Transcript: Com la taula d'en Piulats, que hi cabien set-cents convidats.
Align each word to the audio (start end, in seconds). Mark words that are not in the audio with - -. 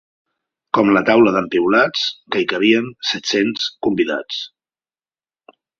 Com 0.77 0.87
la 0.95 1.03
taula 1.09 1.33
d'en 1.35 1.49
Piulats, 1.55 2.07
que 2.35 2.41
hi 2.45 2.49
cabien 2.55 2.91
set-cents 3.11 3.71
convidats. 3.89 4.45